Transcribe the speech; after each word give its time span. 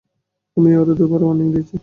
আমিই 0.57 0.75
ওরে 0.81 0.93
দুবার 0.99 1.21
ওয়ার্নিং 1.23 1.47
দিয়েছি। 1.53 1.75